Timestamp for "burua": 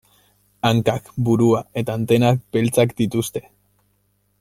1.27-1.61